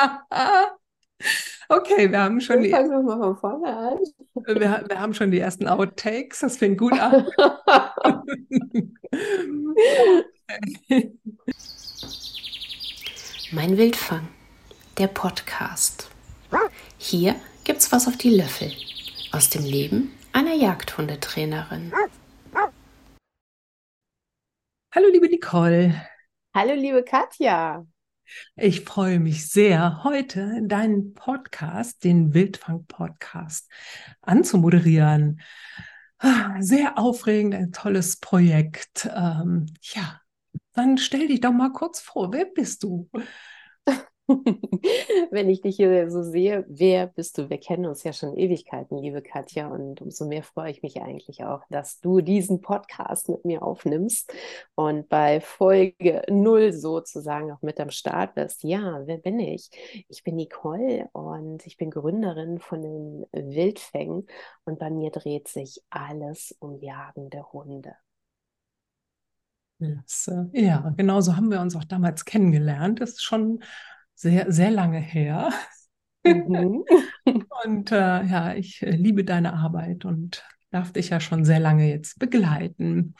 Okay, 1.68 2.10
wir 2.10 2.20
haben 2.20 2.40
schon 2.40 2.62
die, 2.62 2.70
Fangen 2.70 2.90
wir 2.90 3.02
mal 3.02 3.18
von 3.18 3.36
vorne 3.36 3.76
an. 3.76 3.98
wir, 4.46 4.84
wir 4.88 5.00
haben 5.00 5.12
schon 5.14 5.30
die 5.30 5.38
ersten 5.38 5.68
Outtakes. 5.68 6.40
Das 6.40 6.56
fängt 6.56 6.78
gut 6.78 6.98
an. 6.98 7.28
Mein 13.52 13.76
Wildfang, 13.76 14.26
der 14.98 15.06
Podcast. 15.08 16.10
Hier 16.98 17.36
gibt's 17.64 17.92
was 17.92 18.08
auf 18.08 18.16
die 18.16 18.34
Löffel 18.34 18.72
aus 19.32 19.50
dem 19.50 19.62
Leben 19.62 20.12
einer 20.32 20.54
Jagdhundetrainerin. 20.54 21.92
Hallo, 24.92 25.06
liebe 25.12 25.28
Nicole. 25.28 25.94
Hallo, 26.54 26.74
liebe 26.74 27.04
Katja. 27.04 27.86
Ich 28.56 28.82
freue 28.82 29.20
mich 29.20 29.48
sehr, 29.48 30.04
heute 30.04 30.60
deinen 30.62 31.14
Podcast, 31.14 32.04
den 32.04 32.34
Wildfang-Podcast, 32.34 33.68
anzumoderieren. 34.20 35.40
Ah, 36.18 36.60
Sehr 36.60 36.98
aufregend, 36.98 37.54
ein 37.54 37.72
tolles 37.72 38.18
Projekt. 38.18 39.08
Ähm, 39.14 39.66
ja, 39.82 40.20
dann 40.74 40.98
stell 40.98 41.28
dich 41.28 41.40
doch 41.40 41.52
mal 41.52 41.72
kurz 41.72 42.00
vor, 42.00 42.32
wer 42.32 42.44
bist 42.46 42.82
du? 42.82 43.08
Wenn 45.30 45.48
ich 45.48 45.60
dich 45.60 45.76
hier 45.76 46.10
so 46.10 46.22
sehe, 46.22 46.64
wer 46.68 47.06
bist 47.08 47.38
du? 47.38 47.50
Wir 47.50 47.58
kennen 47.58 47.86
uns 47.86 48.04
ja 48.04 48.12
schon 48.12 48.36
Ewigkeiten, 48.36 48.98
liebe 48.98 49.22
Katja, 49.22 49.68
und 49.68 50.00
umso 50.00 50.26
mehr 50.26 50.42
freue 50.42 50.70
ich 50.70 50.82
mich 50.82 51.00
eigentlich 51.00 51.44
auch, 51.44 51.62
dass 51.70 52.00
du 52.00 52.20
diesen 52.20 52.60
Podcast 52.60 53.28
mit 53.28 53.44
mir 53.44 53.62
aufnimmst 53.62 54.32
und 54.74 55.08
bei 55.08 55.40
Folge 55.40 56.22
null 56.28 56.72
sozusagen 56.72 57.50
auch 57.50 57.62
mit 57.62 57.80
am 57.80 57.90
Start 57.90 58.34
bist. 58.34 58.62
Ja, 58.62 59.02
wer 59.06 59.18
bin 59.18 59.40
ich? 59.40 59.70
Ich 60.08 60.22
bin 60.22 60.36
Nicole 60.36 61.08
und 61.12 61.66
ich 61.66 61.76
bin 61.76 61.90
Gründerin 61.90 62.58
von 62.60 62.82
den 62.82 63.26
Wildfängen 63.32 64.26
und 64.64 64.78
bei 64.78 64.90
mir 64.90 65.10
dreht 65.10 65.48
sich 65.48 65.82
alles 65.90 66.54
um 66.60 66.76
jagende 66.76 67.52
Hunde. 67.52 67.94
Ja, 70.52 70.92
genau 70.96 71.22
so 71.22 71.36
haben 71.36 71.50
wir 71.50 71.60
uns 71.60 71.74
auch 71.74 71.84
damals 71.84 72.26
kennengelernt. 72.26 73.00
Das 73.00 73.10
ist 73.10 73.22
schon 73.22 73.62
sehr, 74.20 74.52
sehr 74.52 74.70
lange 74.70 74.98
her. 74.98 75.50
Mhm. 76.24 76.84
Und 77.64 77.90
äh, 77.90 78.24
ja, 78.24 78.54
ich 78.54 78.82
äh, 78.82 78.90
liebe 78.90 79.24
deine 79.24 79.54
Arbeit 79.54 80.04
und 80.04 80.44
darf 80.70 80.92
dich 80.92 81.10
ja 81.10 81.20
schon 81.20 81.44
sehr 81.44 81.60
lange 81.60 81.88
jetzt 81.88 82.18
begleiten. 82.18 83.14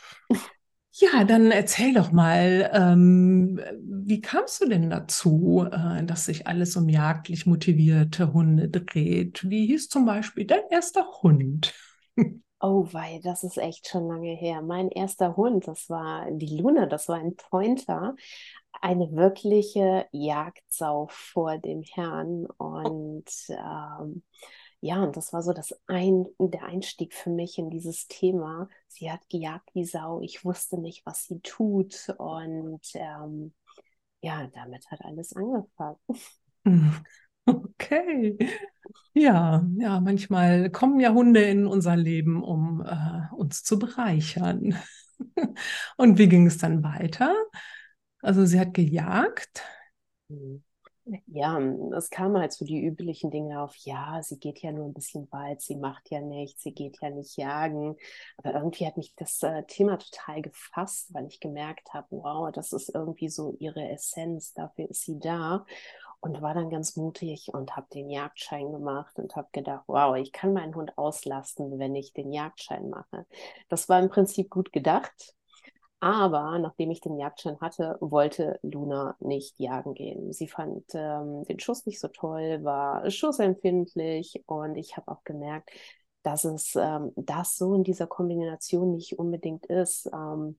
Ja, 0.93 1.25
dann 1.25 1.51
erzähl 1.51 1.95
doch 1.95 2.13
mal, 2.13 2.71
ähm, 2.75 3.61
wie 3.83 4.21
kamst 4.21 4.63
du 4.63 4.69
denn 4.69 4.91
dazu, 4.91 5.67
äh, 5.71 6.05
dass 6.05 6.27
sich 6.27 6.47
alles 6.47 6.77
um 6.77 6.89
jagdlich 6.89 7.47
motivierte 7.47 8.33
Hunde 8.33 8.69
dreht? 8.69 9.49
Wie 9.49 9.67
hieß 9.67 9.89
zum 9.89 10.05
Beispiel 10.05 10.47
dein 10.47 10.69
erster 10.71 11.07
Hund? 11.23 11.73
Oh 12.63 12.87
wei, 12.93 13.21
das 13.25 13.43
ist 13.43 13.57
echt 13.57 13.89
schon 13.89 14.07
lange 14.07 14.35
her. 14.35 14.61
Mein 14.61 14.91
erster 14.91 15.35
Hund, 15.37 15.67
das 15.67 15.89
war 15.89 16.31
die 16.31 16.59
Luna, 16.59 16.85
das 16.85 17.09
war 17.09 17.17
ein 17.17 17.35
Pointer, 17.35 18.15
eine 18.81 19.13
wirkliche 19.13 20.07
Jagdsau 20.13 21.09
vor 21.11 21.59
dem 21.59 21.83
Herrn. 21.83 22.47
Und 22.47 23.31
ähm, 23.49 24.23
ja, 24.81 25.03
und 25.03 25.17
das 25.17 25.33
war 25.33 25.43
so 25.43 25.53
das 25.53 25.79
ein, 25.87 26.27
der 26.39 26.65
Einstieg 26.65 27.15
für 27.15 27.31
mich 27.31 27.59
in 27.59 27.71
dieses 27.71 28.09
Thema. 28.09 28.69
Sie 28.89 29.11
hat 29.11 29.29
gejagt 29.29 29.71
wie 29.75 29.85
Sau. 29.85 30.21
Ich 30.23 30.45
wusste 30.45 30.79
nicht, 30.79 31.05
was 31.05 31.25
sie 31.25 31.41
tut. 31.41 32.15
Und 32.19 32.87
ähm, 32.95 33.53
ja, 34.23 34.49
damit 34.55 34.91
hat 34.91 35.05
alles 35.05 35.35
angefangen. 35.35 35.97
Okay. 37.47 38.37
Ja, 39.13 39.67
ja, 39.77 40.01
manchmal 40.01 40.71
kommen 40.71 41.01
ja 41.01 41.13
Hunde 41.13 41.43
in 41.43 41.67
unser 41.67 41.97
Leben, 41.97 42.43
um 42.45 42.83
äh, 42.83 43.35
uns 43.35 43.65
zu 43.65 43.79
bereichern. 43.79 44.77
Und 45.97 46.19
wie 46.19 46.29
ging 46.29 46.47
es 46.47 46.59
dann 46.59 46.83
weiter? 46.85 47.35
Also 48.23 48.45
sie 48.47 48.59
hat 48.61 48.75
gejagt. 48.75 49.63
Ja, 51.27 51.59
es 51.97 52.11
kamen 52.11 52.37
halt 52.39 52.53
so 52.53 52.65
die 52.65 52.81
üblichen 52.85 53.31
Dinge 53.33 53.61
auf, 53.63 53.75
ja, 53.79 54.23
sie 54.23 54.39
geht 54.39 54.61
ja 54.61 54.71
nur 54.71 54.87
ein 54.87 54.93
bisschen 54.95 55.27
weit, 55.33 55.61
sie 55.61 55.75
macht 55.77 56.09
ja 56.11 56.21
nichts, 56.21 56.63
sie 56.63 56.73
geht 56.73 56.99
ja 57.01 57.11
nicht 57.11 57.37
jagen. 57.37 57.97
Aber 58.37 58.55
irgendwie 58.55 58.87
hat 58.87 58.97
mich 58.97 59.15
das 59.17 59.43
äh, 59.43 59.65
Thema 59.65 59.99
total 59.99 60.43
gefasst, 60.43 61.13
weil 61.13 61.27
ich 61.27 61.41
gemerkt 61.41 61.95
habe, 61.95 62.07
wow, 62.11 62.53
das 62.53 62.73
ist 62.73 62.95
irgendwie 62.95 63.29
so 63.29 63.57
ihre 63.59 63.89
Essenz, 63.91 64.53
dafür 64.53 64.89
ist 64.91 65.05
sie 65.05 65.19
da. 65.19 65.65
Und 66.21 66.43
war 66.43 66.55
dann 66.55 66.69
ganz 66.71 66.97
mutig 66.97 67.49
und 67.55 67.77
habe 67.77 67.89
den 67.95 68.11
Jagdschein 68.11 68.71
gemacht 68.73 69.19
und 69.19 69.37
habe 69.37 69.49
gedacht, 69.53 69.85
wow, 69.87 70.17
ich 70.17 70.33
kann 70.33 70.53
meinen 70.53 70.75
Hund 70.75 70.97
auslasten, 70.99 71.79
wenn 71.79 71.95
ich 71.97 72.13
den 72.13 72.31
Jagdschein 72.33 72.91
mache. 72.91 73.27
Das 73.71 73.89
war 73.89 74.01
im 74.01 74.11
Prinzip 74.11 74.51
gut 74.51 74.71
gedacht. 74.73 75.35
Aber 76.03 76.59
nachdem 76.59 76.91
ich 76.91 77.01
den 77.03 77.19
Jagdschein 77.19 77.61
hatte, 77.61 77.99
wollte 78.01 78.59
Luna 78.63 79.17
nicht 79.21 79.59
jagen 79.61 79.93
gehen. 79.93 80.33
Sie 80.33 80.49
fand 80.49 80.85
ähm, 80.95 81.45
den 81.45 81.61
Schuss 81.61 81.85
nicht 81.85 82.01
so 82.01 82.09
toll, 82.09 82.65
war 82.65 83.11
schussempfindlich 83.11 84.43
und 84.47 84.77
ich 84.77 84.97
habe 84.97 85.11
auch 85.11 85.25
gemerkt, 85.25 85.71
dass 86.23 86.45
es 86.45 86.75
ähm, 86.75 87.13
das 87.17 87.57
so 87.57 87.75
in 87.75 87.85
dieser 87.85 88.07
Kombination 88.07 88.93
nicht 88.93 89.19
unbedingt 89.19 89.67
ist. 89.67 90.09
Ähm, 90.13 90.59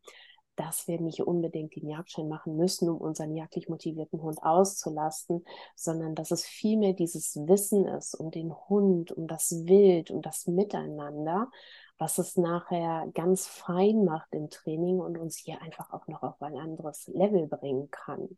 dass 0.61 0.87
wir 0.87 1.01
nicht 1.01 1.21
unbedingt 1.21 1.75
den 1.75 1.89
Jagdschein 1.89 2.27
machen 2.27 2.55
müssen, 2.55 2.87
um 2.87 2.97
unseren 2.97 3.35
jagdlich 3.35 3.67
motivierten 3.67 4.21
Hund 4.21 4.37
auszulasten, 4.43 5.43
sondern 5.75 6.13
dass 6.13 6.29
es 6.29 6.45
vielmehr 6.45 6.93
dieses 6.93 7.35
Wissen 7.35 7.87
ist 7.87 8.13
um 8.13 8.29
den 8.29 8.53
Hund, 8.69 9.11
um 9.11 9.27
das 9.27 9.51
Wild, 9.65 10.11
um 10.11 10.21
das 10.21 10.45
Miteinander, 10.45 11.49
was 11.97 12.19
es 12.19 12.37
nachher 12.37 13.07
ganz 13.15 13.47
fein 13.47 14.05
macht 14.05 14.33
im 14.33 14.51
Training 14.51 14.99
und 14.99 15.17
uns 15.17 15.37
hier 15.37 15.59
einfach 15.63 15.91
auch 15.93 16.07
noch 16.07 16.21
auf 16.21 16.39
ein 16.41 16.55
anderes 16.55 17.07
Level 17.07 17.47
bringen 17.47 17.89
kann. 17.89 18.29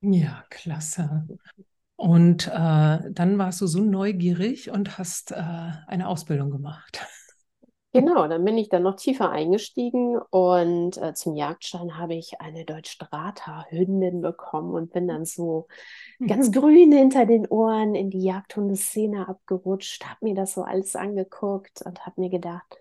Ja, 0.00 0.44
klasse. 0.48 1.26
Und 1.96 2.46
äh, 2.46 2.50
dann 3.10 3.38
warst 3.38 3.60
du 3.60 3.66
so 3.66 3.80
neugierig 3.80 4.70
und 4.70 4.96
hast 4.96 5.32
äh, 5.32 5.36
eine 5.36 6.08
Ausbildung 6.08 6.50
gemacht. 6.50 7.06
Genau, 7.96 8.28
dann 8.28 8.44
bin 8.44 8.58
ich 8.58 8.68
dann 8.68 8.82
noch 8.82 8.96
tiefer 8.96 9.30
eingestiegen 9.30 10.18
und 10.30 10.98
äh, 10.98 11.14
zum 11.14 11.34
Jagdschein 11.34 11.96
habe 11.96 12.14
ich 12.14 12.40
eine 12.40 12.64
Deutsch-Strata-Hündin 12.66 14.20
bekommen 14.20 14.74
und 14.74 14.92
bin 14.92 15.08
dann 15.08 15.24
so 15.24 15.66
Hm. 16.20 16.26
ganz 16.26 16.52
grün 16.52 16.92
hinter 16.92 17.26
den 17.26 17.46
Ohren 17.48 17.94
in 17.94 18.10
die 18.10 18.22
Jagdhundeszene 18.24 19.28
abgerutscht, 19.28 20.04
habe 20.06 20.18
mir 20.26 20.34
das 20.34 20.54
so 20.54 20.62
alles 20.64 20.96
angeguckt 20.96 21.82
und 21.86 22.06
habe 22.06 22.20
mir 22.20 22.30
gedacht, 22.30 22.78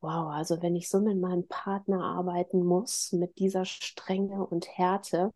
wow, 0.00 0.30
also 0.32 0.62
wenn 0.62 0.76
ich 0.76 0.88
so 0.90 1.00
mit 1.00 1.18
meinem 1.18 1.48
Partner 1.48 2.02
arbeiten 2.04 2.64
muss, 2.64 3.12
mit 3.12 3.38
dieser 3.38 3.64
Strenge 3.64 4.46
und 4.46 4.68
Härte, 4.78 5.32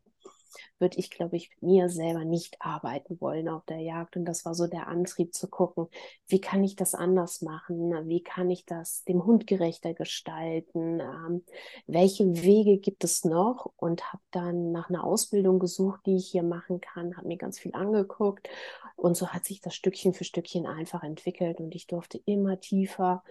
würde 0.79 0.99
ich, 0.99 1.11
glaube 1.11 1.37
ich, 1.37 1.51
mit 1.51 1.63
mir 1.63 1.89
selber 1.89 2.25
nicht 2.25 2.57
arbeiten 2.61 3.21
wollen 3.21 3.49
auf 3.49 3.65
der 3.67 3.81
Jagd. 3.81 4.17
Und 4.17 4.25
das 4.25 4.45
war 4.45 4.55
so 4.55 4.67
der 4.67 4.89
Antrieb 4.89 5.35
zu 5.35 5.49
gucken, 5.49 5.87
wie 6.27 6.41
kann 6.41 6.65
ich 6.65 6.77
das 6.77 6.95
anders 6.95 7.43
machen? 7.43 8.09
Wie 8.09 8.23
kann 8.23 8.51
ich 8.51 8.65
das 8.67 9.05
dem 9.05 9.25
Hund 9.25 9.47
gerechter 9.47 9.95
gestalten? 9.95 11.01
Ähm, 11.01 11.45
welche 11.87 12.25
Wege 12.43 12.79
gibt 12.79 13.05
es 13.05 13.25
noch? 13.25 13.73
Und 13.77 14.13
habe 14.13 14.23
dann 14.31 14.73
nach 14.73 14.89
einer 14.89 15.05
Ausbildung 15.05 15.59
gesucht, 15.59 16.01
die 16.07 16.17
ich 16.17 16.29
hier 16.29 16.43
machen 16.43 16.81
kann, 16.81 17.17
habe 17.17 17.29
mir 17.29 17.37
ganz 17.37 17.59
viel 17.59 17.75
angeguckt. 17.75 18.49
Und 18.97 19.17
so 19.17 19.29
hat 19.29 19.45
sich 19.45 19.61
das 19.61 19.75
Stückchen 19.75 20.15
für 20.15 20.25
Stückchen 20.25 20.67
einfach 20.67 21.03
entwickelt 21.03 21.59
und 21.59 21.75
ich 21.75 21.87
durfte 21.87 22.21
immer 22.25 22.61
tiefer 22.61 23.25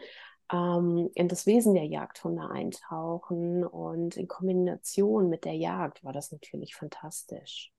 in 0.53 1.27
das 1.27 1.45
Wesen 1.45 1.73
der 1.73 1.85
Jagdhunde 1.85 2.49
eintauchen 2.49 3.63
und 3.63 4.17
in 4.17 4.27
Kombination 4.27 5.29
mit 5.29 5.45
der 5.45 5.55
Jagd 5.55 6.03
war 6.03 6.13
das 6.13 6.31
natürlich 6.31 6.75
fantastisch. 6.75 7.71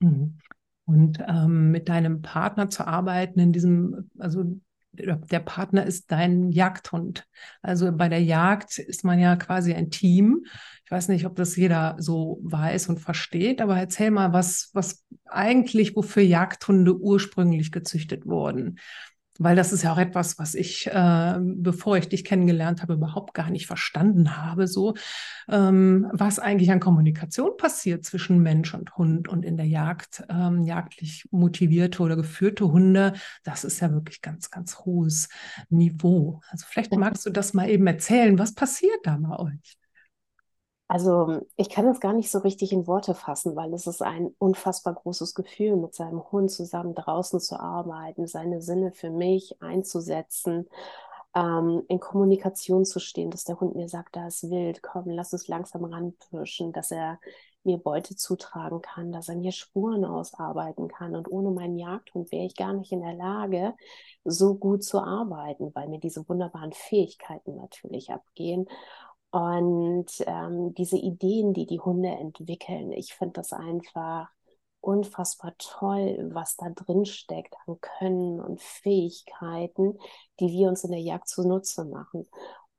Mhm. 0.00 0.38
Und 0.86 1.18
ähm, 1.26 1.70
mit 1.70 1.88
deinem 1.88 2.22
Partner 2.22 2.68
zu 2.68 2.86
arbeiten 2.86 3.40
in 3.40 3.52
diesem, 3.52 4.10
also 4.18 4.44
der 4.96 5.40
Partner 5.40 5.84
ist 5.84 6.10
dein 6.12 6.52
Jagdhund. 6.52 7.26
Also 7.62 7.90
bei 7.92 8.08
der 8.08 8.22
Jagd 8.22 8.78
ist 8.78 9.04
man 9.04 9.18
ja 9.18 9.36
quasi 9.36 9.74
ein 9.74 9.90
Team. 9.90 10.44
Ich 10.84 10.90
weiß 10.90 11.08
nicht, 11.08 11.26
ob 11.26 11.34
das 11.36 11.56
jeder 11.56 11.96
so 11.98 12.38
weiß 12.42 12.88
und 12.88 13.00
versteht, 13.00 13.60
aber 13.60 13.76
erzähl 13.76 14.10
mal, 14.10 14.32
was, 14.32 14.70
was 14.72 15.04
eigentlich, 15.24 15.96
wofür 15.96 16.22
Jagdhunde 16.22 16.96
ursprünglich 16.96 17.72
gezüchtet 17.72 18.26
wurden. 18.26 18.78
Weil 19.38 19.56
das 19.56 19.72
ist 19.72 19.82
ja 19.82 19.92
auch 19.92 19.98
etwas, 19.98 20.38
was 20.38 20.54
ich, 20.54 20.86
äh, 20.86 21.38
bevor 21.40 21.96
ich 21.96 22.08
dich 22.08 22.24
kennengelernt 22.24 22.82
habe, 22.82 22.94
überhaupt 22.94 23.34
gar 23.34 23.50
nicht 23.50 23.66
verstanden 23.66 24.36
habe. 24.36 24.68
So, 24.68 24.94
ähm, 25.48 26.08
was 26.12 26.38
eigentlich 26.38 26.70
an 26.70 26.80
Kommunikation 26.80 27.56
passiert 27.56 28.04
zwischen 28.04 28.42
Mensch 28.42 28.74
und 28.74 28.96
Hund 28.96 29.28
und 29.28 29.44
in 29.44 29.56
der 29.56 29.66
Jagd, 29.66 30.24
ähm, 30.28 30.62
jagdlich 30.62 31.26
motivierte 31.30 32.02
oder 32.02 32.16
geführte 32.16 32.70
Hunde, 32.70 33.14
das 33.42 33.64
ist 33.64 33.80
ja 33.80 33.90
wirklich 33.92 34.22
ganz, 34.22 34.50
ganz 34.50 34.78
hohes 34.78 35.28
Niveau. 35.68 36.40
Also 36.50 36.66
vielleicht 36.68 36.94
magst 36.94 37.26
du 37.26 37.30
das 37.30 37.54
mal 37.54 37.68
eben 37.68 37.86
erzählen. 37.86 38.38
Was 38.38 38.54
passiert 38.54 39.00
da 39.04 39.16
bei 39.16 39.36
euch? 39.38 39.78
Also 40.86 41.40
ich 41.56 41.70
kann 41.70 41.86
das 41.86 41.98
gar 41.98 42.12
nicht 42.12 42.30
so 42.30 42.38
richtig 42.40 42.72
in 42.72 42.86
Worte 42.86 43.14
fassen, 43.14 43.56
weil 43.56 43.72
es 43.72 43.86
ist 43.86 44.02
ein 44.02 44.34
unfassbar 44.38 44.94
großes 44.94 45.34
Gefühl, 45.34 45.76
mit 45.76 45.94
seinem 45.94 46.22
Hund 46.30 46.50
zusammen 46.50 46.94
draußen 46.94 47.40
zu 47.40 47.58
arbeiten, 47.58 48.26
seine 48.26 48.60
Sinne 48.60 48.92
für 48.92 49.10
mich 49.10 49.60
einzusetzen, 49.62 50.68
ähm, 51.34 51.82
in 51.88 52.00
Kommunikation 52.00 52.84
zu 52.84 53.00
stehen, 53.00 53.30
dass 53.30 53.44
der 53.44 53.58
Hund 53.60 53.74
mir 53.76 53.88
sagt, 53.88 54.14
da 54.16 54.26
ist 54.26 54.50
wild, 54.50 54.82
komm, 54.82 55.08
lass 55.08 55.32
uns 55.32 55.48
langsam 55.48 55.84
ranpirschen, 55.84 56.72
dass 56.72 56.90
er 56.90 57.18
mir 57.64 57.78
Beute 57.78 58.14
zutragen 58.14 58.82
kann, 58.82 59.10
dass 59.10 59.28
er 59.30 59.36
mir 59.36 59.52
Spuren 59.52 60.04
ausarbeiten 60.04 60.88
kann. 60.88 61.16
Und 61.16 61.30
ohne 61.30 61.50
meinen 61.50 61.78
Jagdhund 61.78 62.30
wäre 62.30 62.44
ich 62.44 62.56
gar 62.56 62.74
nicht 62.74 62.92
in 62.92 63.00
der 63.00 63.14
Lage, 63.14 63.74
so 64.24 64.54
gut 64.54 64.84
zu 64.84 65.00
arbeiten, 65.00 65.74
weil 65.74 65.88
mir 65.88 65.98
diese 65.98 66.28
wunderbaren 66.28 66.72
Fähigkeiten 66.72 67.56
natürlich 67.56 68.10
abgehen. 68.10 68.66
Und 69.34 70.06
ähm, 70.28 70.74
diese 70.74 70.96
Ideen, 70.96 71.54
die 71.54 71.66
die 71.66 71.80
Hunde 71.80 72.08
entwickeln, 72.08 72.92
ich 72.92 73.14
finde 73.14 73.32
das 73.32 73.52
einfach 73.52 74.28
unfassbar 74.80 75.54
toll, 75.58 76.30
was 76.32 76.54
da 76.54 76.70
drin 76.70 77.04
steckt 77.04 77.56
an 77.66 77.80
Können 77.80 78.38
und 78.38 78.60
Fähigkeiten, 78.60 79.98
die 80.38 80.52
wir 80.52 80.68
uns 80.68 80.84
in 80.84 80.92
der 80.92 81.00
Jagd 81.00 81.26
zunutze 81.26 81.84
machen 81.84 82.28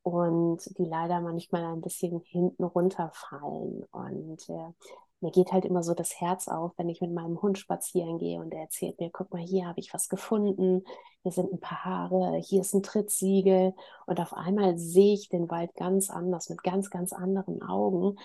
und 0.02 0.60
die 0.78 0.86
leider 0.86 1.20
manchmal 1.20 1.66
ein 1.66 1.82
bisschen 1.82 2.22
hinten 2.22 2.64
runterfallen. 2.64 3.84
Und 3.92 4.48
äh, 4.48 4.72
mir 5.22 5.32
geht 5.32 5.52
halt 5.52 5.66
immer 5.66 5.84
so 5.84 5.94
das 5.94 6.20
Herz 6.20 6.48
auf, 6.48 6.74
wenn 6.78 6.90
ich 6.90 7.02
mit 7.02 7.12
meinem 7.12 7.42
Hund 7.42 7.58
spazieren 7.58 8.18
gehe 8.20 8.40
und 8.40 8.54
er 8.54 8.62
erzählt 8.62 9.00
mir, 9.00 9.10
guck 9.12 9.34
mal, 9.34 9.42
hier 9.42 9.68
habe 9.68 9.80
ich 9.80 9.94
was 9.94 10.10
gefunden, 10.10 10.84
hier 11.24 11.32
sind 11.32 11.52
ein 11.52 11.60
paar 11.60 11.84
Haare, 11.86 12.38
hier 12.38 12.62
ist 12.62 12.74
ein 12.74 12.84
Trittsiegel 12.84 13.74
und 14.06 14.20
auf 14.20 14.34
einmal 14.34 14.78
sehe 14.78 15.14
ich 15.14 15.30
den 15.30 15.50
Wald 15.50 15.74
ganz 15.76 16.10
anders, 16.10 16.50
mit 16.50 16.64
ganz, 16.64 16.90
ganz 16.90 17.14
anderen 17.14 17.62
Augen. 17.64 18.18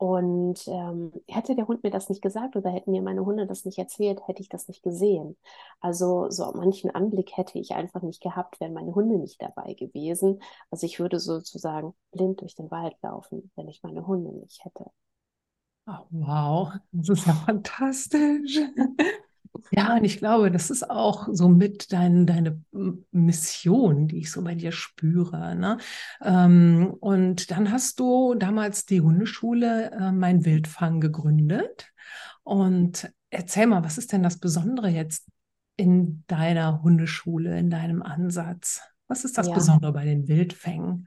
Und 0.00 0.68
ähm, 0.68 1.12
hätte 1.26 1.56
der 1.56 1.66
Hund 1.66 1.82
mir 1.82 1.90
das 1.90 2.08
nicht 2.08 2.22
gesagt 2.22 2.54
oder 2.54 2.70
hätten 2.70 2.92
mir 2.92 3.02
meine 3.02 3.24
Hunde 3.26 3.48
das 3.48 3.64
nicht 3.64 3.78
erzählt, 3.78 4.20
hätte 4.28 4.40
ich 4.40 4.48
das 4.48 4.68
nicht 4.68 4.84
gesehen. 4.84 5.36
Also 5.80 6.30
so 6.30 6.52
manchen 6.54 6.90
Anblick 6.94 7.36
hätte 7.36 7.58
ich 7.58 7.72
einfach 7.72 8.02
nicht 8.02 8.22
gehabt, 8.22 8.60
wären 8.60 8.74
meine 8.74 8.94
Hunde 8.94 9.18
nicht 9.18 9.42
dabei 9.42 9.74
gewesen. 9.74 10.40
Also 10.70 10.86
ich 10.86 11.00
würde 11.00 11.18
sozusagen 11.18 11.94
blind 12.12 12.42
durch 12.42 12.54
den 12.54 12.70
Wald 12.70 12.94
laufen, 13.02 13.50
wenn 13.56 13.66
ich 13.66 13.82
meine 13.82 14.06
Hunde 14.06 14.32
nicht 14.32 14.64
hätte. 14.64 14.84
Oh, 15.90 16.06
wow, 16.10 16.72
das 16.92 17.08
ist 17.08 17.26
ja 17.26 17.32
fantastisch. 17.32 18.58
Ja, 19.72 19.96
und 19.96 20.04
ich 20.04 20.18
glaube, 20.18 20.50
das 20.50 20.70
ist 20.70 20.88
auch 20.88 21.28
so 21.32 21.48
mit 21.48 21.92
dein, 21.92 22.26
deine 22.26 22.62
Mission, 23.10 24.06
die 24.06 24.18
ich 24.18 24.30
so 24.30 24.42
bei 24.42 24.54
dir 24.54 24.70
spüre. 24.70 25.56
Ne? 25.56 25.78
Ähm, 26.22 26.94
und 27.00 27.50
dann 27.50 27.72
hast 27.72 28.00
du 28.00 28.34
damals 28.34 28.86
die 28.86 29.00
Hundeschule 29.00 29.90
äh, 29.90 30.12
Mein 30.12 30.44
Wildfang 30.44 31.00
gegründet. 31.00 31.88
Und 32.44 33.10
erzähl 33.30 33.66
mal, 33.66 33.82
was 33.82 33.98
ist 33.98 34.12
denn 34.12 34.22
das 34.22 34.38
Besondere 34.38 34.88
jetzt 34.88 35.26
in 35.76 36.24
deiner 36.26 36.82
Hundeschule, 36.82 37.58
in 37.58 37.70
deinem 37.70 38.02
Ansatz? 38.02 38.82
Was 39.06 39.24
ist 39.24 39.38
das 39.38 39.48
ja. 39.48 39.54
Besondere 39.54 39.92
bei 39.92 40.04
den 40.04 40.28
Wildfängen? 40.28 41.06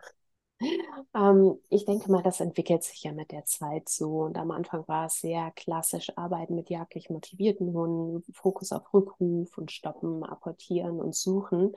Ähm, 1.16 1.58
ich 1.69 1.86
denke 1.86 2.12
mal, 2.12 2.22
das 2.24 2.40
entwickelt 2.40 2.84
sich 2.84 3.04
ja 3.04 3.12
mit 3.12 3.31
der 3.31 3.46
Zeit 3.46 3.90
so. 3.90 4.22
Und 4.24 4.38
am 4.38 4.52
Anfang 4.52 4.88
war 4.88 5.06
es 5.08 5.19
sehr 5.22 5.52
klassisch 5.56 6.12
Arbeiten 6.18 6.56
mit 6.56 6.69
jagdlich 6.69 7.10
motivierten 7.10 7.74
Hunden, 7.74 8.24
Fokus 8.34 8.72
auf 8.72 8.94
Rückruf 8.94 9.58
und 9.58 9.72
Stoppen, 9.72 10.24
Apportieren 10.24 11.00
und 11.02 11.16
Suchen. 11.16 11.74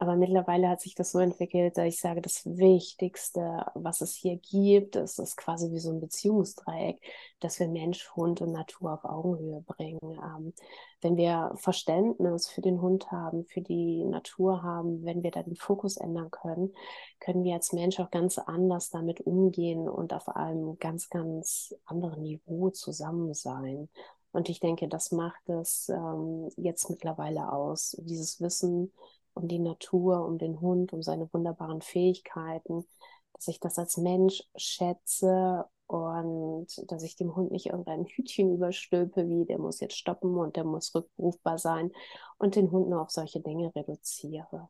Aber 0.00 0.16
mittlerweile 0.16 0.70
hat 0.70 0.80
sich 0.80 0.94
das 0.94 1.12
so 1.12 1.18
entwickelt, 1.18 1.76
dass 1.76 1.84
ich 1.84 2.00
sage, 2.00 2.22
das 2.22 2.46
Wichtigste, 2.46 3.66
was 3.74 4.00
es 4.00 4.14
hier 4.14 4.38
gibt, 4.38 4.96
ist, 4.96 5.18
ist 5.18 5.36
quasi 5.36 5.70
wie 5.72 5.78
so 5.78 5.90
ein 5.90 6.00
Beziehungsdreieck, 6.00 6.98
dass 7.38 7.60
wir 7.60 7.68
Mensch, 7.68 8.10
Hund 8.16 8.40
und 8.40 8.50
Natur 8.50 8.94
auf 8.94 9.04
Augenhöhe 9.04 9.60
bringen. 9.60 10.00
Ähm, 10.02 10.54
wenn 11.02 11.18
wir 11.18 11.52
Verständnis 11.56 12.48
für 12.48 12.62
den 12.62 12.80
Hund 12.80 13.12
haben, 13.12 13.44
für 13.44 13.60
die 13.60 14.02
Natur 14.04 14.62
haben, 14.62 15.04
wenn 15.04 15.22
wir 15.22 15.32
da 15.32 15.42
den 15.42 15.56
Fokus 15.56 15.98
ändern 15.98 16.30
können, 16.30 16.72
können 17.18 17.44
wir 17.44 17.52
als 17.52 17.74
Mensch 17.74 18.00
auch 18.00 18.10
ganz 18.10 18.38
anders 18.38 18.88
damit 18.88 19.20
umgehen 19.20 19.86
und 19.86 20.14
auf 20.14 20.30
einem 20.30 20.78
ganz, 20.78 21.10
ganz 21.10 21.74
anderen 21.84 22.22
Niveau 22.22 22.70
zusammen 22.70 23.34
sein. 23.34 23.90
Und 24.32 24.48
ich 24.48 24.60
denke, 24.60 24.88
das 24.88 25.12
macht 25.12 25.46
es 25.50 25.90
ähm, 25.90 26.48
jetzt 26.56 26.88
mittlerweile 26.88 27.52
aus, 27.52 27.96
dieses 28.00 28.40
Wissen, 28.40 28.92
um 29.34 29.48
die 29.48 29.58
Natur, 29.58 30.24
um 30.26 30.38
den 30.38 30.60
Hund, 30.60 30.92
um 30.92 31.02
seine 31.02 31.32
wunderbaren 31.32 31.82
Fähigkeiten, 31.82 32.86
dass 33.34 33.48
ich 33.48 33.60
das 33.60 33.78
als 33.78 33.96
Mensch 33.96 34.42
schätze 34.56 35.66
und 35.86 36.66
dass 36.90 37.02
ich 37.02 37.16
dem 37.16 37.34
Hund 37.34 37.50
nicht 37.50 37.66
irgendein 37.66 38.04
Hütchen 38.04 38.54
überstülpe, 38.54 39.28
wie 39.28 39.44
der 39.44 39.58
muss 39.58 39.80
jetzt 39.80 39.96
stoppen 39.96 40.36
und 40.36 40.56
der 40.56 40.64
muss 40.64 40.94
rückrufbar 40.94 41.58
sein 41.58 41.90
und 42.38 42.54
den 42.56 42.70
Hund 42.70 42.88
nur 42.88 43.02
auf 43.02 43.10
solche 43.10 43.40
Dinge 43.40 43.74
reduziere. 43.74 44.68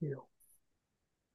Ja. 0.00 0.18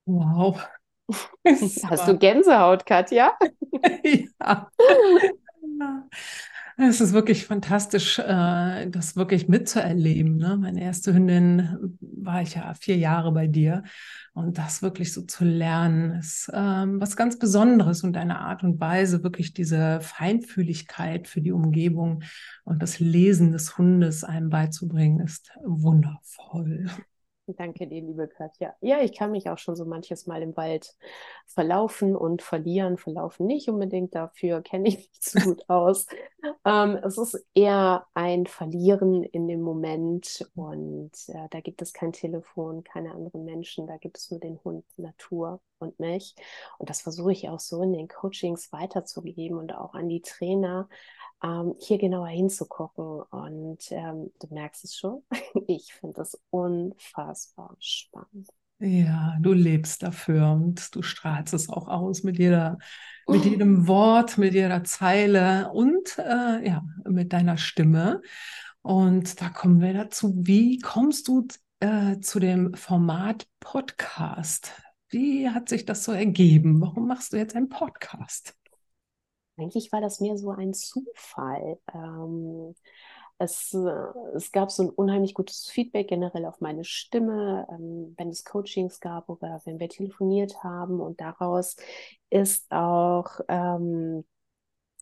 Wow. 0.05 0.63
Hast 1.45 2.07
du 2.07 2.17
Gänsehaut, 2.17 2.85
Katja? 2.85 3.37
ja. 4.03 4.69
Es 6.77 7.01
ist 7.01 7.13
wirklich 7.13 7.45
fantastisch, 7.45 8.19
äh, 8.19 8.89
das 8.89 9.15
wirklich 9.15 9.47
mitzuerleben. 9.47 10.37
Ne? 10.37 10.57
Meine 10.57 10.81
erste 10.81 11.13
Hündin 11.13 11.97
war 11.99 12.41
ich 12.41 12.55
ja 12.55 12.73
vier 12.73 12.97
Jahre 12.97 13.31
bei 13.31 13.47
dir 13.47 13.83
und 14.33 14.57
das 14.57 14.81
wirklich 14.81 15.13
so 15.13 15.21
zu 15.21 15.45
lernen 15.45 16.13
ist 16.13 16.49
ähm, 16.53 16.99
was 16.99 17.15
ganz 17.15 17.37
Besonderes 17.37 18.03
und 18.03 18.17
eine 18.17 18.39
Art 18.39 18.63
und 18.63 18.79
Weise, 18.79 19.23
wirklich 19.23 19.53
diese 19.53 19.99
Feinfühligkeit 20.01 21.27
für 21.27 21.41
die 21.41 21.51
Umgebung 21.51 22.23
und 22.63 22.81
das 22.81 22.99
Lesen 22.99 23.51
des 23.51 23.77
Hundes 23.77 24.23
einem 24.23 24.49
beizubringen, 24.49 25.19
ist 25.19 25.51
wundervoll. 25.63 26.89
Danke 27.45 27.87
dir, 27.87 28.01
liebe 28.01 28.29
Katja. 28.29 28.73
Ja, 28.79 29.01
ich 29.01 29.13
kann 29.17 29.31
mich 29.31 29.49
auch 29.49 29.57
schon 29.57 29.75
so 29.75 29.83
manches 29.83 30.27
Mal 30.27 30.41
im 30.41 30.55
Wald 30.55 30.95
verlaufen 31.45 32.15
und 32.15 32.41
verlieren. 32.41 32.97
Verlaufen 32.97 33.47
nicht 33.47 33.67
unbedingt, 33.67 34.15
dafür 34.15 34.61
kenne 34.61 34.87
ich 34.87 34.97
mich 34.97 35.11
zu 35.21 35.39
gut 35.41 35.69
aus. 35.69 36.07
ähm, 36.63 36.97
es 37.03 37.17
ist 37.17 37.45
eher 37.53 38.07
ein 38.13 38.45
Verlieren 38.45 39.23
in 39.23 39.49
dem 39.49 39.61
Moment 39.61 40.47
und 40.55 41.11
äh, 41.27 41.49
da 41.51 41.59
gibt 41.59 41.81
es 41.81 41.91
kein 41.91 42.13
Telefon, 42.13 42.85
keine 42.85 43.11
anderen 43.11 43.43
Menschen, 43.43 43.87
da 43.87 43.97
gibt 43.97 44.17
es 44.17 44.31
nur 44.31 44.39
den 44.39 44.57
Hund, 44.63 44.85
Natur 44.95 45.59
und 45.79 45.99
mich. 45.99 46.35
Und 46.77 46.89
das 46.89 47.01
versuche 47.01 47.33
ich 47.33 47.49
auch 47.49 47.59
so 47.59 47.81
in 47.81 47.91
den 47.91 48.07
Coachings 48.07 48.71
weiterzugeben 48.71 49.57
und 49.57 49.75
auch 49.75 49.95
an 49.95 50.07
die 50.07 50.21
Trainer, 50.21 50.87
ähm, 51.43 51.75
hier 51.79 51.97
genauer 51.97 52.27
hinzugucken. 52.27 53.21
Und 53.23 53.91
ähm, 53.91 54.31
du 54.39 54.47
merkst 54.53 54.85
es 54.85 54.95
schon, 54.95 55.23
ich 55.67 55.93
finde 55.93 56.15
das 56.15 56.41
unfassbar 56.49 57.32
spannend. 57.79 58.47
Ja, 58.79 59.37
du 59.39 59.53
lebst 59.53 60.03
dafür 60.03 60.51
und 60.51 60.93
du 60.93 61.03
strahlst 61.03 61.53
es 61.53 61.69
auch 61.69 61.87
aus 61.87 62.23
mit 62.23 62.37
jeder, 62.37 62.77
mit 63.27 63.45
jedem 63.45 63.87
Wort, 63.87 64.37
mit 64.37 64.53
jeder 64.53 64.83
Zeile 64.83 65.71
und 65.71 66.17
äh, 66.17 66.67
ja, 66.67 66.83
mit 67.05 67.31
deiner 67.31 67.57
Stimme. 67.57 68.21
Und 68.81 69.41
da 69.41 69.49
kommen 69.49 69.79
wir 69.79 69.93
dazu. 69.93 70.33
Wie 70.35 70.79
kommst 70.79 71.29
du 71.29 71.47
äh, 71.79 72.19
zu 72.19 72.39
dem 72.39 72.73
Format 72.73 73.47
Podcast? 73.61 74.73
Wie 75.07 75.49
hat 75.49 75.69
sich 75.69 75.85
das 75.85 76.03
so 76.03 76.11
ergeben? 76.11 76.81
Warum 76.81 77.07
machst 77.07 77.31
du 77.31 77.37
jetzt 77.37 77.55
einen 77.55 77.69
Podcast? 77.69 78.55
Eigentlich 79.55 79.91
war 79.91 80.01
das 80.01 80.19
mehr 80.19 80.37
so 80.37 80.51
ein 80.51 80.73
Zufall. 80.73 81.79
Ähm, 81.93 82.75
es, 83.43 83.73
äh, 83.73 84.35
es 84.35 84.51
gab 84.51 84.71
so 84.71 84.83
ein 84.83 84.89
unheimlich 84.89 85.33
gutes 85.33 85.67
Feedback 85.69 86.07
generell 86.07 86.45
auf 86.45 86.61
meine 86.61 86.83
Stimme, 86.83 87.67
ähm, 87.69 88.13
wenn 88.17 88.29
es 88.29 88.43
Coachings 88.45 88.99
gab 88.99 89.29
oder 89.29 89.61
wenn 89.65 89.79
wir 89.79 89.89
telefoniert 89.89 90.63
haben. 90.63 90.99
Und 91.01 91.21
daraus 91.21 91.75
ist 92.29 92.71
auch 92.71 93.39
ähm, 93.47 94.25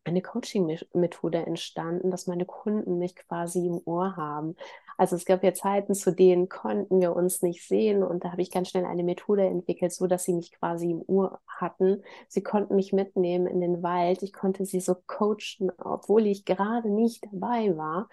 eine 0.03 0.21
Coaching-Methode 0.21 1.45
entstanden, 1.45 2.11
dass 2.11 2.27
meine 2.27 2.45
Kunden 2.45 2.97
mich 2.97 3.15
quasi 3.15 3.65
im 3.67 3.81
Ohr 3.85 4.15
haben. 4.15 4.55
Also 4.97 5.15
es 5.15 5.25
gab 5.25 5.43
ja 5.43 5.53
Zeiten, 5.53 5.95
zu 5.95 6.11
denen 6.11 6.49
konnten 6.49 7.01
wir 7.01 7.15
uns 7.15 7.41
nicht 7.41 7.67
sehen 7.67 8.03
und 8.03 8.23
da 8.23 8.31
habe 8.31 8.41
ich 8.41 8.51
ganz 8.51 8.69
schnell 8.69 8.85
eine 8.85 9.03
Methode 9.03 9.45
entwickelt, 9.45 9.91
so 9.93 10.07
dass 10.07 10.23
sie 10.23 10.33
mich 10.33 10.51
quasi 10.51 10.91
im 10.91 11.01
Ohr 11.07 11.39
hatten. 11.47 12.03
Sie 12.27 12.43
konnten 12.43 12.75
mich 12.75 12.93
mitnehmen 12.93 13.47
in 13.47 13.61
den 13.61 13.81
Wald. 13.83 14.21
Ich 14.23 14.33
konnte 14.33 14.65
sie 14.65 14.79
so 14.79 14.95
coachen, 15.07 15.71
obwohl 15.77 16.27
ich 16.27 16.45
gerade 16.45 16.89
nicht 16.89 17.25
dabei 17.25 17.75
war. 17.77 18.09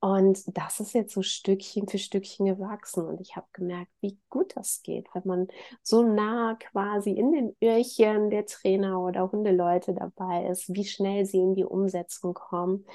Und 0.00 0.56
das 0.56 0.78
ist 0.78 0.94
jetzt 0.94 1.12
so 1.12 1.22
Stückchen 1.22 1.88
für 1.88 1.98
Stückchen 1.98 2.46
gewachsen. 2.46 3.04
Und 3.04 3.20
ich 3.20 3.34
habe 3.34 3.48
gemerkt, 3.52 3.90
wie 4.00 4.16
gut 4.28 4.54
das 4.56 4.82
geht, 4.82 5.08
wenn 5.12 5.22
man 5.24 5.48
so 5.82 6.02
nah 6.02 6.54
quasi 6.54 7.10
in 7.10 7.32
den 7.32 7.56
Öhrchen 7.62 8.30
der 8.30 8.46
Trainer 8.46 9.00
oder 9.00 9.32
Hundeleute 9.32 9.94
dabei 9.94 10.46
ist, 10.46 10.72
wie 10.72 10.84
schnell 10.84 11.26
sie 11.26 11.38
in 11.38 11.54
die 11.54 11.64
Umsetzung 11.64 12.32
kommen, 12.34 12.86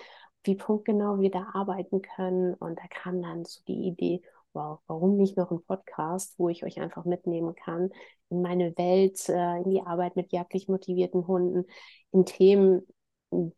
wie 0.45 0.55
punktgenau 0.55 1.19
wir 1.19 1.31
da 1.31 1.47
arbeiten 1.53 2.01
können. 2.01 2.53
Und 2.53 2.79
da 2.79 2.83
kam 2.89 3.21
dann 3.21 3.43
so 3.43 3.61
die 3.67 3.87
Idee, 3.87 4.21
wow, 4.53 4.79
warum 4.87 5.17
nicht 5.17 5.35
noch 5.35 5.51
ein 5.51 5.63
Podcast, 5.63 6.35
wo 6.37 6.47
ich 6.47 6.63
euch 6.63 6.79
einfach 6.79 7.03
mitnehmen 7.03 7.53
kann 7.55 7.89
in 8.29 8.41
meine 8.41 8.77
Welt, 8.77 9.27
äh, 9.29 9.57
in 9.61 9.69
die 9.69 9.81
Arbeit 9.81 10.15
mit 10.15 10.31
jagdlich 10.31 10.67
motivierten 10.69 11.27
Hunden, 11.27 11.65
in 12.11 12.25
Themen, 12.25 12.87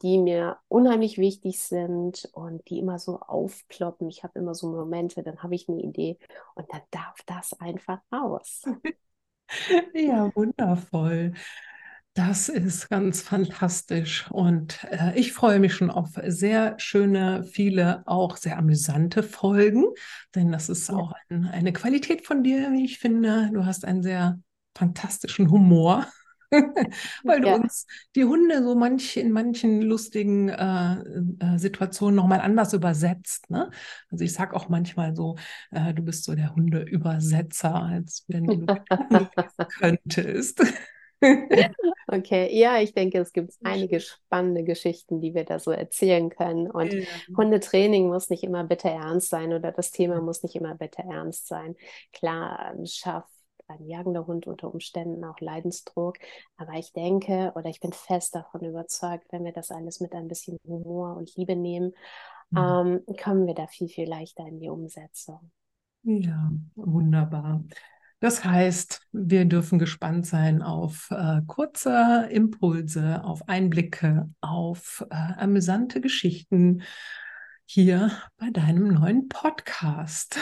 die 0.02 0.18
mir 0.18 0.58
unheimlich 0.68 1.18
wichtig 1.18 1.62
sind 1.62 2.30
und 2.34 2.68
die 2.70 2.80
immer 2.80 3.00
so 3.00 3.20
aufploppen. 3.20 4.08
Ich 4.08 4.24
habe 4.24 4.40
immer 4.40 4.54
so 4.54 4.68
Momente, 4.70 5.24
dann 5.24 5.42
habe 5.44 5.56
ich 5.56 5.70
eine 5.70 5.82
Idee 5.82 6.18
und 6.56 6.72
dann 6.72 6.82
darf 6.92 7.18
das 7.26 7.60
einfach 7.60 8.00
raus. 8.12 8.64
ja, 9.94 10.34
wundervoll. 10.36 11.34
Das 12.14 12.48
ist 12.48 12.90
ganz 12.90 13.22
fantastisch 13.22 14.32
und 14.32 14.86
äh, 14.90 15.20
ich 15.20 15.34
freue 15.34 15.60
mich 15.60 15.74
schon 15.74 15.92
auf 15.92 16.12
sehr 16.26 16.80
schöne, 16.80 17.44
viele 17.44 18.04
auch 18.08 18.38
sehr 18.38 18.58
amüsante 18.58 19.22
Folgen, 19.22 19.84
denn 20.34 20.50
das 20.50 20.70
ist 20.70 20.88
ja. 20.88 20.96
auch 20.96 21.12
ein, 21.30 21.46
eine 21.46 21.74
Qualität 21.74 22.26
von 22.26 22.42
dir, 22.42 22.72
wie 22.72 22.86
ich 22.86 23.00
finde. 23.00 23.50
Du 23.54 23.66
hast 23.66 23.84
einen 23.84 24.02
sehr 24.02 24.40
fantastischen 24.78 25.52
Humor. 25.52 26.08
weil 27.24 27.42
du 27.42 27.48
ja. 27.48 27.56
uns 27.56 27.86
die 28.16 28.26
Hunde 28.26 28.64
so 28.64 28.76
manch 28.76 29.18
in 29.18 29.32
manchen 29.32 29.82
lustigen 29.82 30.50
äh, 30.50 30.94
äh, 31.40 31.58
Situationen 31.58 32.16
nochmal 32.16 32.42
anders 32.42 32.74
übersetzt. 32.74 33.50
Ne? 33.50 33.70
Also 34.10 34.24
ich 34.24 34.34
sage 34.34 34.56
auch 34.56 34.70
manchmal 34.70 35.16
so, 35.16 35.36
äh, 35.72 35.94
du 35.94 36.02
bist 36.02 36.24
so 36.24 36.36
der 36.36 36.56
Hundeübersetzer, 36.56 37.76
als 37.76 38.26
wenn 38.28 38.46
du 38.46 38.66
könntest. 39.80 40.62
Okay, 42.08 42.50
ja, 42.52 42.80
ich 42.80 42.94
denke, 42.94 43.20
es 43.20 43.34
gibt 43.34 43.54
einige 43.64 44.00
spannende 44.00 44.64
Geschichten, 44.64 45.22
die 45.22 45.34
wir 45.34 45.44
da 45.44 45.60
so 45.60 45.72
erzählen 45.72 46.30
können. 46.30 46.70
Und 46.70 46.94
ja. 46.94 47.06
Hundetraining 47.36 48.08
muss 48.08 48.30
nicht 48.30 48.44
immer 48.44 48.64
bitte 48.64 48.90
ernst 48.90 49.30
sein 49.30 49.54
oder 49.54 49.72
das 49.72 49.92
Thema 49.92 50.22
muss 50.22 50.44
nicht 50.44 50.56
immer 50.56 50.76
bitte 50.76 51.02
ernst 51.02 51.48
sein. 51.48 51.76
Klar, 52.14 52.74
ähm, 52.76 52.86
schafft 52.86 53.35
ein 53.68 53.86
jagender 53.86 54.28
Hund 54.28 54.48
unter 54.48 54.74
Umständen 54.74 55.24
auch 55.24 55.40
Leidensdruck. 55.40 56.18
Aber 56.58 56.74
ich 56.74 56.94
denke 56.94 57.52
oder 57.56 57.70
ich 57.70 57.80
bin 57.80 57.94
fest 57.94 58.36
davon 58.36 58.62
überzeugt, 58.62 59.26
wenn 59.32 59.44
wir 59.44 59.54
das 59.54 59.72
alles 59.72 60.00
mit 60.00 60.14
ein 60.14 60.28
bisschen 60.28 60.58
Humor 60.66 61.16
und 61.18 61.36
Liebe 61.36 61.56
nehmen, 61.56 61.94
mhm. 62.52 62.58
ähm, 62.58 63.18
kommen 63.22 63.48
wir 63.48 63.56
da 63.56 63.68
viel, 63.68 63.88
viel 63.88 64.08
leichter 64.08 64.46
in 64.48 64.60
die 64.60 64.70
Umsetzung. 64.70 65.52
Ja, 66.04 66.52
wunderbar. 66.76 67.64
Das 68.20 68.46
heißt, 68.46 69.02
wir 69.12 69.46
dürfen 69.46 69.78
gespannt 69.78 70.26
sein 70.26 70.62
auf 70.62 71.10
äh, 71.12 71.42
kurze 71.48 72.28
Impulse, 72.32 73.24
auf 73.24 73.48
Einblicke, 73.48 74.30
auf 74.42 75.06
äh, 75.10 75.16
amüsante 75.38 76.00
Geschichten 76.00 76.82
hier 77.66 78.12
bei 78.38 78.50
deinem 78.52 78.94
neuen 78.94 79.28
Podcast. 79.28 80.40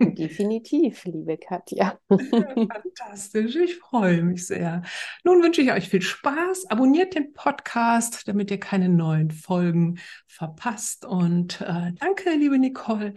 Definitiv, 0.00 1.04
liebe 1.04 1.36
Katja. 1.36 1.98
Fantastisch, 2.08 3.56
ich 3.56 3.76
freue 3.76 4.22
mich 4.22 4.46
sehr. 4.46 4.82
Nun 5.24 5.42
wünsche 5.42 5.62
ich 5.62 5.72
euch 5.72 5.88
viel 5.88 6.02
Spaß. 6.02 6.70
Abonniert 6.70 7.14
den 7.14 7.32
Podcast, 7.32 8.26
damit 8.26 8.50
ihr 8.50 8.58
keine 8.58 8.88
neuen 8.88 9.30
Folgen 9.30 9.98
verpasst. 10.26 11.04
Und 11.04 11.60
äh, 11.60 11.92
danke, 11.98 12.30
liebe 12.30 12.58
Nicole 12.58 13.14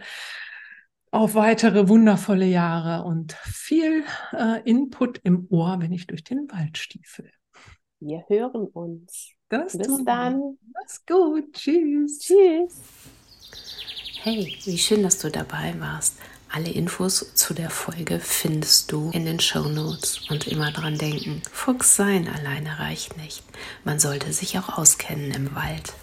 auf 1.10 1.34
weitere 1.36 1.88
wundervolle 1.88 2.46
Jahre 2.46 3.04
und 3.04 3.34
viel 3.34 4.02
äh, 4.32 4.60
Input 4.68 5.20
im 5.22 5.46
Ohr, 5.48 5.76
wenn 5.78 5.92
ich 5.92 6.08
durch 6.08 6.24
den 6.24 6.50
Wald 6.50 6.76
stiefel. 6.76 7.30
Wir 8.00 8.24
hören 8.28 8.66
uns. 8.66 9.30
Das 9.48 9.78
Bis 9.78 10.04
dann. 10.04 10.58
Mach's 10.72 11.06
gut. 11.06 11.52
Tschüss. 11.52 12.18
Tschüss. 12.18 12.82
Hey, 14.22 14.56
wie 14.64 14.76
schön, 14.76 15.02
dass 15.02 15.18
du 15.18 15.30
dabei 15.30 15.74
warst. 15.78 16.18
Alle 16.54 16.70
Infos 16.70 17.34
zu 17.34 17.52
der 17.52 17.68
Folge 17.68 18.20
findest 18.20 18.92
du 18.92 19.10
in 19.12 19.24
den 19.24 19.40
Show 19.40 19.64
Notes. 19.64 20.20
Und 20.30 20.46
immer 20.46 20.70
dran 20.70 20.96
denken, 20.96 21.42
Fuchs 21.50 21.96
sein 21.96 22.28
alleine 22.28 22.78
reicht 22.78 23.16
nicht. 23.16 23.42
Man 23.82 23.98
sollte 23.98 24.32
sich 24.32 24.56
auch 24.56 24.78
auskennen 24.78 25.32
im 25.32 25.52
Wald. 25.56 25.94